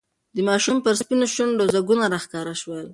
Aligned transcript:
د 0.35 0.37
ماشوم 0.49 0.77
پر 0.85 0.93
سپینو 1.01 1.27
شونډو 1.33 1.65
ځگونه 1.73 2.03
راښکاره 2.13 2.53
شول. 2.61 2.83